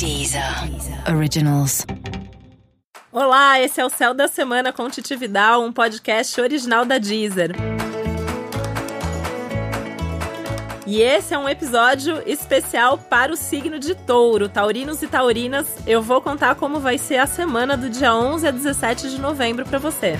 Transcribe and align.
Deezer 0.00 0.42
Originals. 1.14 1.84
Olá, 3.12 3.60
esse 3.60 3.82
é 3.82 3.84
o 3.84 3.90
Céu 3.90 4.14
da 4.14 4.28
Semana 4.28 4.72
com 4.72 4.88
Titi 4.88 5.14
Vidal, 5.14 5.62
um 5.62 5.70
podcast 5.70 6.40
original 6.40 6.86
da 6.86 6.96
Deezer. 6.96 7.50
E 10.86 11.02
esse 11.02 11.34
é 11.34 11.38
um 11.38 11.46
episódio 11.46 12.22
especial 12.24 12.96
para 12.96 13.30
o 13.30 13.36
signo 13.36 13.78
de 13.78 13.94
Touro, 13.94 14.48
taurinos 14.48 15.02
e 15.02 15.06
taurinas. 15.06 15.66
Eu 15.86 16.00
vou 16.00 16.22
contar 16.22 16.54
como 16.54 16.80
vai 16.80 16.96
ser 16.96 17.18
a 17.18 17.26
semana 17.26 17.76
do 17.76 17.90
dia 17.90 18.14
11 18.14 18.48
a 18.48 18.50
17 18.50 19.10
de 19.10 19.20
novembro 19.20 19.66
para 19.66 19.78
você. 19.78 20.16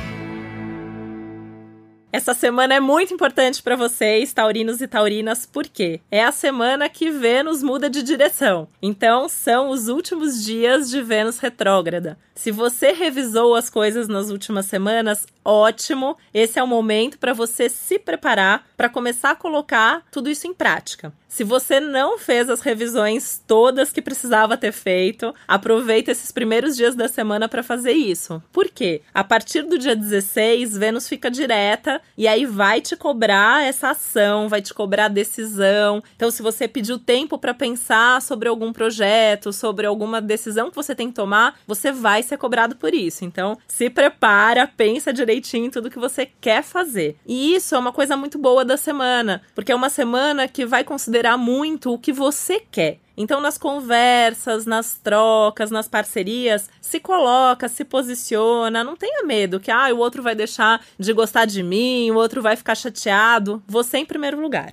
Essa 2.12 2.34
semana 2.34 2.74
é 2.74 2.80
muito 2.80 3.14
importante 3.14 3.62
para 3.62 3.76
vocês, 3.76 4.32
taurinos 4.32 4.80
e 4.80 4.88
taurinas, 4.88 5.46
porque 5.46 6.00
é 6.10 6.24
a 6.24 6.32
semana 6.32 6.88
que 6.88 7.08
Vênus 7.08 7.62
muda 7.62 7.88
de 7.88 8.02
direção. 8.02 8.66
Então, 8.82 9.28
são 9.28 9.70
os 9.70 9.86
últimos 9.86 10.44
dias 10.44 10.90
de 10.90 11.00
Vênus 11.00 11.38
retrógrada. 11.38 12.18
Se 12.34 12.50
você 12.50 12.90
revisou 12.90 13.54
as 13.54 13.70
coisas 13.70 14.08
nas 14.08 14.28
últimas 14.28 14.66
semanas, 14.66 15.24
ótimo. 15.44 16.16
Esse 16.32 16.58
é 16.58 16.62
o 16.62 16.66
momento 16.66 17.18
para 17.18 17.32
você 17.32 17.68
se 17.68 17.98
preparar 17.98 18.66
para 18.76 18.88
começar 18.88 19.30
a 19.32 19.36
colocar 19.36 20.02
tudo 20.10 20.30
isso 20.30 20.46
em 20.46 20.54
prática. 20.54 21.12
Se 21.30 21.44
você 21.44 21.78
não 21.78 22.18
fez 22.18 22.50
as 22.50 22.60
revisões 22.60 23.40
todas 23.46 23.92
que 23.92 24.02
precisava 24.02 24.56
ter 24.56 24.72
feito, 24.72 25.32
aproveita 25.46 26.10
esses 26.10 26.32
primeiros 26.32 26.76
dias 26.76 26.96
da 26.96 27.06
semana 27.06 27.48
para 27.48 27.62
fazer 27.62 27.92
isso. 27.92 28.42
Por 28.52 28.68
quê? 28.68 29.00
A 29.14 29.22
partir 29.22 29.62
do 29.62 29.78
dia 29.78 29.94
16, 29.94 30.76
Vênus 30.76 31.08
fica 31.08 31.30
direta 31.30 32.02
e 32.18 32.26
aí 32.26 32.44
vai 32.44 32.80
te 32.80 32.96
cobrar 32.96 33.62
essa 33.62 33.90
ação, 33.90 34.48
vai 34.48 34.60
te 34.60 34.74
cobrar 34.74 35.06
decisão. 35.06 36.02
Então, 36.16 36.32
se 36.32 36.42
você 36.42 36.66
pediu 36.66 36.98
tempo 36.98 37.38
para 37.38 37.54
pensar 37.54 38.20
sobre 38.22 38.48
algum 38.48 38.72
projeto, 38.72 39.52
sobre 39.52 39.86
alguma 39.86 40.20
decisão 40.20 40.68
que 40.68 40.76
você 40.76 40.96
tem 40.96 41.08
que 41.08 41.14
tomar, 41.14 41.60
você 41.64 41.92
vai 41.92 42.24
ser 42.24 42.38
cobrado 42.38 42.74
por 42.74 42.92
isso. 42.92 43.24
Então, 43.24 43.56
se 43.68 43.88
prepara, 43.88 44.66
pensa 44.66 45.12
direitinho 45.30 45.70
tudo 45.70 45.90
que 45.90 45.98
você 45.98 46.28
quer 46.40 46.62
fazer. 46.62 47.16
E 47.26 47.54
isso 47.54 47.74
é 47.74 47.78
uma 47.78 47.92
coisa 47.92 48.16
muito 48.16 48.38
boa 48.38 48.64
da 48.64 48.76
semana, 48.76 49.42
porque 49.54 49.72
é 49.72 49.74
uma 49.74 49.90
semana 49.90 50.48
que 50.48 50.66
vai 50.66 50.82
considerar 50.82 51.20
considerar 51.20 51.36
muito 51.36 51.92
o 51.92 51.98
que 51.98 52.12
você 52.12 52.60
quer. 52.70 52.98
Então, 53.16 53.40
nas 53.40 53.58
conversas, 53.58 54.64
nas 54.64 54.94
trocas, 54.94 55.70
nas 55.70 55.88
parcerias, 55.88 56.70
se 56.80 56.98
coloca, 56.98 57.68
se 57.68 57.84
posiciona, 57.84 58.82
não 58.82 58.96
tenha 58.96 59.24
medo 59.24 59.60
que 59.60 59.70
ah, 59.70 59.92
o 59.92 59.98
outro 59.98 60.22
vai 60.22 60.34
deixar 60.34 60.80
de 60.98 61.12
gostar 61.12 61.44
de 61.44 61.62
mim, 61.62 62.10
o 62.10 62.16
outro 62.16 62.40
vai 62.40 62.56
ficar 62.56 62.74
chateado. 62.74 63.62
Você 63.66 63.98
em 63.98 64.06
primeiro 64.06 64.40
lugar. 64.40 64.72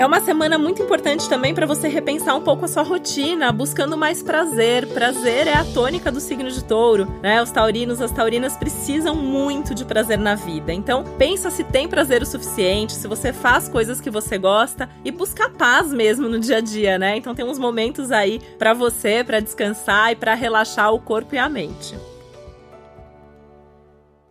É 0.00 0.06
uma 0.06 0.18
semana 0.18 0.56
muito 0.56 0.82
importante 0.82 1.28
também 1.28 1.54
para 1.54 1.66
você 1.66 1.86
repensar 1.86 2.34
um 2.34 2.40
pouco 2.40 2.64
a 2.64 2.68
sua 2.68 2.82
rotina, 2.82 3.52
buscando 3.52 3.98
mais 3.98 4.22
prazer. 4.22 4.86
Prazer 4.94 5.46
é 5.46 5.52
a 5.52 5.62
tônica 5.62 6.10
do 6.10 6.18
signo 6.18 6.50
de 6.50 6.64
touro, 6.64 7.06
né? 7.20 7.42
Os 7.42 7.50
taurinos, 7.50 8.00
as 8.00 8.10
taurinas 8.10 8.56
precisam 8.56 9.14
muito 9.14 9.74
de 9.74 9.84
prazer 9.84 10.16
na 10.16 10.34
vida. 10.34 10.72
Então, 10.72 11.04
pensa 11.18 11.50
se 11.50 11.62
tem 11.62 11.86
prazer 11.86 12.22
o 12.22 12.26
suficiente, 12.26 12.94
se 12.94 13.06
você 13.06 13.30
faz 13.30 13.68
coisas 13.68 14.00
que 14.00 14.08
você 14.08 14.38
gosta 14.38 14.88
e 15.04 15.10
busca 15.10 15.50
paz 15.50 15.92
mesmo 15.92 16.30
no 16.30 16.40
dia 16.40 16.56
a 16.56 16.60
dia, 16.62 16.98
né? 16.98 17.18
Então, 17.18 17.34
tem 17.34 17.44
uns 17.44 17.58
momentos 17.58 18.10
aí 18.10 18.40
para 18.58 18.72
você, 18.72 19.22
para 19.22 19.38
descansar 19.38 20.12
e 20.12 20.16
para 20.16 20.32
relaxar 20.32 20.94
o 20.94 20.98
corpo 20.98 21.34
e 21.34 21.38
a 21.38 21.46
mente. 21.46 21.94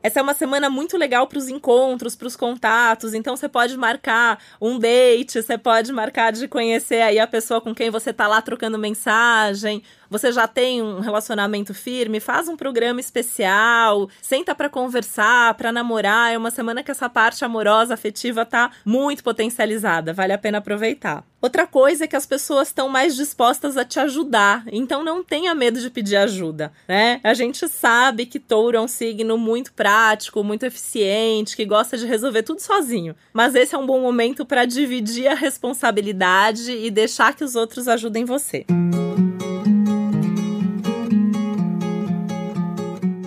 Essa 0.02 0.22
é 0.22 0.23
uma 0.23 0.33
semana 0.33 0.69
muito 0.69 0.97
legal 0.97 1.28
para 1.28 1.38
os 1.38 1.50
encontros, 1.50 2.16
para 2.16 2.28
os 2.28 2.36
contatos. 2.36 3.14
Então 3.14 3.36
você 3.36 3.50
pode 3.50 3.75
marcar 3.75 4.42
um 4.61 4.80
date, 4.80 5.42
você 5.42 5.58
pode 5.58 5.92
marcar 5.92 6.31
de 6.31 6.47
conhecer 6.47 7.02
aí 7.02 7.19
a 7.19 7.28
pessoa 7.28 7.59
com 7.59 7.75
quem 7.75 7.89
você 7.89 8.14
tá 8.14 8.25
lá 8.25 8.42
trocando 8.42 8.77
mensagem, 8.77 9.83
você 10.10 10.32
já 10.32 10.48
tem 10.48 10.82
um 10.82 11.00
relacionamento 11.00 11.74
firme, 11.74 12.20
faz 12.20 12.48
um 12.48 12.58
programa 12.58 13.00
especial, 13.00 14.10
senta 14.22 14.56
para 14.56 14.70
conversar, 14.70 15.54
para 15.54 15.72
namorar. 15.72 16.33
É 16.33 16.38
uma 16.38 16.52
semana 16.52 16.83
que 16.83 16.92
essa 16.92 17.10
parte 17.10 17.45
amorosa, 17.45 17.94
afetiva 17.94 18.45
tá 18.45 18.72
muito 18.86 19.23
potencializada, 19.23 20.14
vale 20.14 20.33
a 20.33 20.38
pena 20.38 20.58
aproveitar. 20.58 21.23
Outra 21.42 21.66
coisa 21.66 22.04
é 22.04 22.08
que 22.08 22.17
as 22.17 22.26
pessoas 22.26 22.67
estão 22.67 22.89
mais 22.89 23.16
dispostas 23.16 23.78
a 23.78 23.86
te 23.86 23.98
ajudar, 24.00 24.66
então 24.70 25.04
não 25.04 25.23
tenha 25.23 25.56
medo 25.56 25.80
de 25.80 25.89
pedir 25.89 26.17
ajuda, 26.17 26.72
né? 26.86 27.22
A 27.23 27.33
gente 27.33 27.66
sabe 27.70 28.26
que 28.26 28.39
touro 28.39 28.76
é 28.76 28.82
um 28.82 28.89
signo 28.89 29.38
muito 29.38 29.72
prático, 29.72 30.44
muito 30.44 30.66
eficiente, 30.66 31.56
que 31.56 31.64
gosta 31.64 31.98
de 31.98 32.06
resolver 32.06 32.44
tudo 32.44 32.60
sozinho, 32.60 33.16
mas 33.32 33.56
esse 33.56 33.73
é 33.73 33.78
um 33.78 33.86
bom 33.86 34.02
momento 34.02 34.45
para 34.45 34.66
dividir 34.66 35.28
a 35.28 35.33
responsabilidade 35.33 36.73
e 36.73 36.92
deixar 36.92 37.33
que 37.33 37.44
os 37.44 37.56
outros 37.56 37.88
ajudem 37.88 38.26
você. 38.26 38.66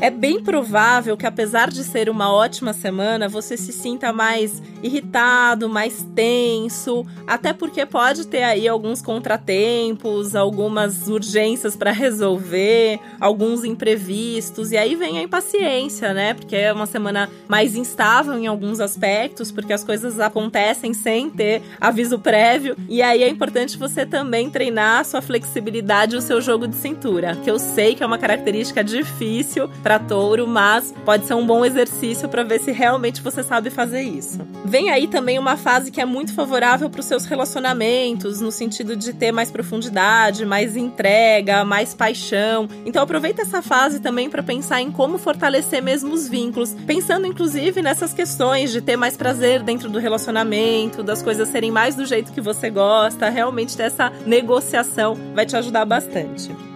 É 0.02 0.10
bem 0.10 0.42
provável 0.42 1.16
que, 1.16 1.24
apesar 1.24 1.70
de 1.70 1.84
ser 1.84 2.10
uma 2.10 2.28
ótima 2.32 2.72
semana, 2.72 3.28
você 3.28 3.56
se 3.56 3.72
sinta 3.72 4.12
mais 4.12 4.60
irritado, 4.82 5.68
mais 5.68 6.04
tenso, 6.12 7.06
até 7.24 7.52
porque 7.52 7.86
pode 7.86 8.26
ter 8.26 8.42
aí 8.42 8.66
alguns 8.66 9.00
contratempos, 9.00 10.34
algumas 10.34 11.06
urgências 11.06 11.76
para 11.76 11.92
resolver, 11.92 12.98
alguns 13.20 13.62
imprevistos, 13.62 14.72
e 14.72 14.76
aí 14.76 14.96
vem 14.96 15.18
a 15.18 15.22
impaciência, 15.22 16.12
né? 16.12 16.34
Porque 16.34 16.56
é 16.56 16.72
uma 16.72 16.86
semana 16.86 17.30
mais 17.46 17.76
instável 17.76 18.36
em 18.36 18.48
alguns 18.48 18.80
aspectos, 18.80 19.52
porque 19.52 19.72
as 19.72 19.84
coisas 19.84 20.18
acontecem 20.18 20.92
sem 20.92 21.30
ter 21.30 21.62
aviso 21.80 22.18
prévio, 22.18 22.76
e 22.88 23.00
aí 23.00 23.22
é 23.22 23.28
importante 23.28 23.78
você 23.78 24.04
também 24.04 24.50
treinar 24.50 24.98
a 24.98 25.04
sua 25.04 25.22
flexibilidade 25.22 26.16
e 26.16 26.18
o 26.18 26.22
seu 26.22 26.40
jogo 26.40 26.66
de 26.66 26.74
cintura, 26.74 27.36
que 27.36 27.48
eu 27.48 27.60
sei 27.60 27.94
que 27.94 28.02
é 28.02 28.06
uma 28.06 28.18
característica 28.18 28.82
difícil 28.82 29.70
para 29.80 29.91
para 29.92 29.98
touro, 29.98 30.46
mas 30.46 30.94
pode 31.04 31.26
ser 31.26 31.34
um 31.34 31.46
bom 31.46 31.64
exercício 31.66 32.26
para 32.26 32.42
ver 32.42 32.60
se 32.60 32.72
realmente 32.72 33.20
você 33.20 33.42
sabe 33.42 33.68
fazer 33.68 34.00
isso. 34.00 34.38
Vem 34.64 34.88
aí 34.88 35.06
também 35.06 35.38
uma 35.38 35.54
fase 35.54 35.90
que 35.90 36.00
é 36.00 36.06
muito 36.06 36.32
favorável 36.32 36.88
para 36.88 37.00
os 37.00 37.06
seus 37.06 37.26
relacionamentos, 37.26 38.40
no 38.40 38.50
sentido 38.50 38.96
de 38.96 39.12
ter 39.12 39.32
mais 39.32 39.50
profundidade, 39.50 40.46
mais 40.46 40.78
entrega, 40.78 41.62
mais 41.62 41.92
paixão. 41.92 42.66
Então 42.86 43.02
aproveita 43.02 43.42
essa 43.42 43.60
fase 43.60 44.00
também 44.00 44.30
para 44.30 44.42
pensar 44.42 44.80
em 44.80 44.90
como 44.90 45.18
fortalecer 45.18 45.82
mesmo 45.82 46.14
os 46.14 46.26
vínculos, 46.26 46.74
pensando 46.86 47.26
inclusive 47.26 47.82
nessas 47.82 48.14
questões 48.14 48.72
de 48.72 48.80
ter 48.80 48.96
mais 48.96 49.14
prazer 49.14 49.62
dentro 49.62 49.90
do 49.90 49.98
relacionamento, 49.98 51.02
das 51.02 51.20
coisas 51.20 51.48
serem 51.48 51.70
mais 51.70 51.94
do 51.94 52.06
jeito 52.06 52.32
que 52.32 52.40
você 52.40 52.70
gosta, 52.70 53.28
realmente 53.28 53.76
ter 53.76 53.84
essa 53.84 54.10
negociação 54.24 55.18
vai 55.34 55.44
te 55.44 55.54
ajudar 55.54 55.84
bastante. 55.84 56.71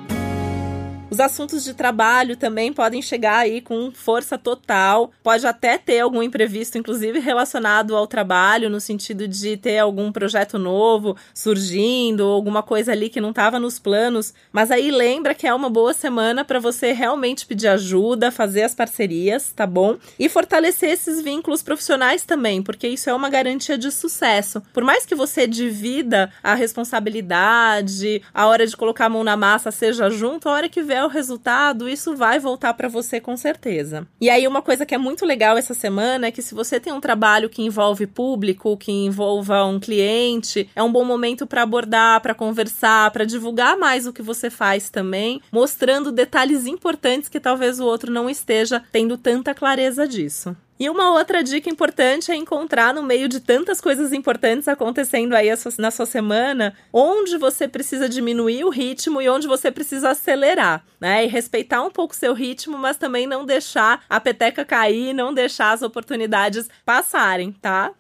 Os 1.08 1.20
assuntos 1.20 1.62
de 1.62 1.72
trabalho 1.72 2.36
também 2.36 2.72
podem 2.72 3.00
chegar 3.00 3.38
aí 3.38 3.60
com 3.60 3.92
força 3.92 4.36
total. 4.36 5.12
Pode 5.22 5.46
até 5.46 5.78
ter 5.78 6.00
algum 6.00 6.20
imprevisto, 6.20 6.76
inclusive 6.76 7.20
relacionado 7.20 7.94
ao 7.94 8.08
trabalho, 8.08 8.68
no 8.68 8.80
sentido 8.80 9.28
de 9.28 9.56
ter 9.56 9.78
algum 9.78 10.10
projeto 10.10 10.58
novo 10.58 11.16
surgindo, 11.32 12.24
alguma 12.24 12.60
coisa 12.60 12.90
ali 12.90 13.08
que 13.08 13.20
não 13.20 13.30
estava 13.30 13.60
nos 13.60 13.78
planos. 13.78 14.34
Mas 14.50 14.72
aí 14.72 14.90
lembra 14.90 15.32
que 15.32 15.46
é 15.46 15.54
uma 15.54 15.70
boa 15.70 15.94
semana 15.94 16.44
para 16.44 16.58
você 16.58 16.90
realmente 16.90 17.46
pedir 17.46 17.68
ajuda, 17.68 18.32
fazer 18.32 18.64
as 18.64 18.74
parcerias, 18.74 19.52
tá 19.54 19.64
bom? 19.64 19.96
E 20.18 20.28
fortalecer 20.28 20.90
esses 20.90 21.22
vínculos 21.22 21.62
profissionais 21.62 22.24
também, 22.24 22.60
porque 22.60 22.88
isso 22.88 23.08
é 23.08 23.14
uma 23.14 23.30
garantia 23.30 23.78
de 23.78 23.92
sucesso. 23.92 24.60
Por 24.74 24.82
mais 24.82 25.06
que 25.06 25.14
você 25.14 25.46
divida 25.46 26.32
a 26.42 26.56
responsabilidade, 26.56 28.20
a 28.34 28.48
hora 28.48 28.66
de 28.66 28.76
colocar 28.76 29.06
a 29.06 29.10
mão 29.10 29.22
na 29.22 29.36
massa 29.36 29.70
seja 29.70 30.10
junto, 30.10 30.48
a 30.48 30.52
hora 30.52 30.68
que 30.68 30.82
vier 30.96 31.04
o 31.04 31.08
resultado, 31.08 31.88
isso 31.88 32.16
vai 32.16 32.38
voltar 32.38 32.72
para 32.74 32.88
você 32.88 33.20
com 33.20 33.36
certeza. 33.36 34.06
E 34.20 34.30
aí, 34.30 34.48
uma 34.48 34.62
coisa 34.62 34.86
que 34.86 34.94
é 34.94 34.98
muito 34.98 35.26
legal 35.26 35.56
essa 35.58 35.74
semana 35.74 36.26
é 36.26 36.30
que 36.30 36.42
se 36.42 36.54
você 36.54 36.80
tem 36.80 36.92
um 36.92 37.00
trabalho 37.00 37.50
que 37.50 37.62
envolve 37.62 38.06
público, 38.06 38.76
que 38.76 38.90
envolva 38.90 39.64
um 39.64 39.78
cliente, 39.78 40.68
é 40.74 40.82
um 40.82 40.90
bom 40.90 41.04
momento 41.04 41.46
para 41.46 41.62
abordar, 41.62 42.20
para 42.20 42.34
conversar, 42.34 43.10
para 43.10 43.26
divulgar 43.26 43.76
mais 43.76 44.06
o 44.06 44.12
que 44.12 44.22
você 44.22 44.48
faz 44.48 44.88
também, 44.88 45.41
mostrando 45.53 46.10
detalhes 46.10 46.66
importantes 46.66 47.28
que 47.28 47.41
talvez 47.41 47.78
o 47.78 47.84
outro 47.84 48.10
não 48.10 48.30
esteja 48.30 48.82
tendo 48.91 49.18
tanta 49.18 49.54
clareza 49.54 50.09
disso. 50.09 50.56
E 50.78 50.90
uma 50.90 51.10
outra 51.12 51.42
dica 51.42 51.70
importante 51.70 52.30
é 52.30 52.34
encontrar 52.34 52.92
no 52.92 53.02
meio 53.02 53.28
de 53.28 53.40
tantas 53.40 53.80
coisas 53.80 54.12
importantes 54.12 54.68
acontecendo 54.68 55.34
aí 55.34 55.48
na 55.78 55.90
sua 55.90 56.04
semana, 56.04 56.76
onde 56.92 57.38
você 57.38 57.66
precisa 57.66 58.08
diminuir 58.08 58.62
o 58.62 58.68
ritmo 58.68 59.22
e 59.22 59.28
onde 59.28 59.46
você 59.46 59.70
precisa 59.70 60.10
acelerar, 60.10 60.84
né? 61.00 61.24
E 61.24 61.28
respeitar 61.28 61.82
um 61.82 61.90
pouco 61.90 62.14
seu 62.14 62.34
ritmo, 62.34 62.76
mas 62.76 62.98
também 62.98 63.26
não 63.26 63.46
deixar 63.46 64.04
a 64.08 64.20
peteca 64.20 64.66
cair, 64.66 65.14
não 65.14 65.32
deixar 65.32 65.72
as 65.72 65.80
oportunidades 65.80 66.68
passarem, 66.84 67.52
tá? 67.52 67.92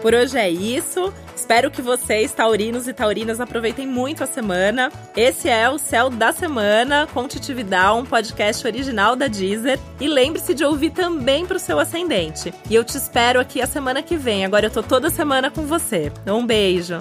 Por 0.00 0.14
hoje 0.14 0.38
é 0.38 0.48
isso. 0.48 1.12
Espero 1.34 1.70
que 1.70 1.82
vocês, 1.82 2.32
taurinos 2.32 2.86
e 2.86 2.92
taurinas, 2.92 3.40
aproveitem 3.40 3.86
muito 3.86 4.22
a 4.22 4.26
semana. 4.26 4.92
Esse 5.16 5.48
é 5.48 5.68
o 5.68 5.78
Céu 5.78 6.10
da 6.10 6.32
Semana 6.32 7.06
Contitividade, 7.12 7.98
um 7.98 8.04
podcast 8.04 8.66
original 8.66 9.16
da 9.16 9.28
Deezer. 9.28 9.78
E 10.00 10.08
lembre-se 10.08 10.54
de 10.54 10.64
ouvir 10.64 10.90
também 10.90 11.46
para 11.46 11.56
o 11.56 11.60
seu 11.60 11.78
ascendente. 11.78 12.52
E 12.68 12.74
eu 12.74 12.84
te 12.84 12.96
espero 12.96 13.40
aqui 13.40 13.60
a 13.60 13.66
semana 13.66 14.02
que 14.02 14.16
vem. 14.16 14.44
Agora 14.44 14.66
eu 14.66 14.70
tô 14.70 14.82
toda 14.82 15.10
semana 15.10 15.50
com 15.50 15.66
você. 15.66 16.12
Um 16.26 16.46
beijo. 16.46 16.98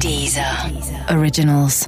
Deezer, 0.00 0.72
Deezer. 0.72 1.18
Originals. 1.18 1.86